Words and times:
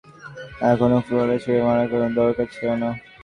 এগুলো 0.69 0.97
ফ্লোরে 1.05 1.35
ছুড়ে 1.43 1.61
মারার 1.67 1.87
কোনও 1.91 2.07
দরকার 2.19 2.47
ছিল 2.53 2.67
না। 2.81 2.89